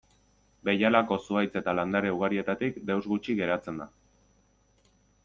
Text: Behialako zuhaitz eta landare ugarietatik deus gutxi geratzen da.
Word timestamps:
Behialako 0.69 1.17
zuhaitz 1.25 1.51
eta 1.61 1.75
landare 1.79 2.13
ugarietatik 2.15 2.81
deus 2.89 2.99
gutxi 3.13 3.37
geratzen 3.41 3.79
da. 3.83 3.91